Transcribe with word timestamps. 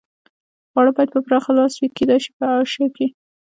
خواړه 0.69 0.91
باید 0.95 1.09
په 1.13 1.19
پراخه 1.25 1.51
لاس 1.57 1.73
وي، 1.77 1.87
کېدای 1.97 2.19
شي 2.23 2.31
په 2.37 2.43
اعاشه 2.51 2.85
کې. 2.95 3.07